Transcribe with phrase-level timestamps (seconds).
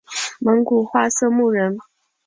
[0.39, 1.77] 蒙古化色目人。